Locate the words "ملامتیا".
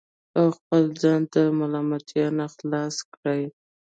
1.59-2.25